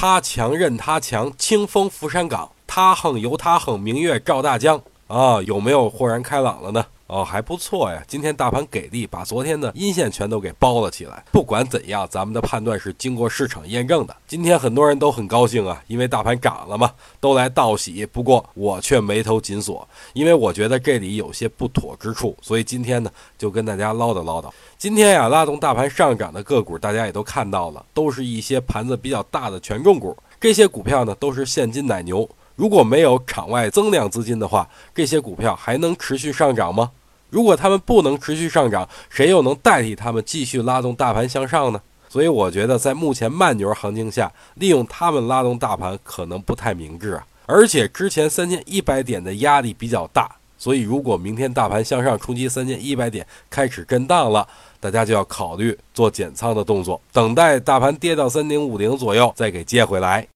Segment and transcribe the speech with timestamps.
[0.00, 2.50] 他强任他强，清风拂山岗。
[2.66, 4.80] 他横由他横，明月照大江。
[5.08, 6.86] 啊，有没有豁然开朗了呢？
[7.10, 8.00] 哦，还不错呀！
[8.06, 11.24] 今天大盘给力，把昨天的阴线全都给包了起来。
[11.32, 14.16] 不管怎样，咱们的判断是经过市场验证的。
[14.28, 18.06] 今天很多人都很高兴啊，因为大盘涨了嘛，都来道喜。
[18.06, 24.48] 不过我却眉头紧锁，因为我觉得这里有些不妥之处，所以今天呢就跟大家唠叨唠叨。
[24.78, 30.16] 今天呀，拉动大盘上涨的个股，大家也都看到了，都是一些盘子比较大的权重股。
[30.40, 32.28] 这些股票呢，都是现金奶牛。
[32.54, 36.90] 如果没有场外增量资金的话，这些股票还能持续上涨吗？
[37.30, 41.80] 如果他们不能持续上涨，谁又能代替他们继续拉动大盘向上呢？
[42.08, 47.24] 所以我觉得，在目前慢牛行情下，利用他们拉动大盘可能不太明智啊。
[47.46, 54.46] 而且之前三千一百点的压力比较大，所以如果明天大盘向上冲击三千一百点，开始震荡了，
[54.80, 60.26] 大家就要考虑做减仓的动作，等待大盘跌到三零五零左右再给接回来。